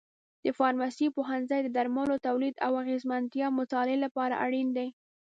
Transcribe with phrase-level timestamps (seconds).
[0.43, 4.87] د فارمسي پوهنځی د درملو تولید او اغیزمنتیا مطالعې لپاره اړین دی.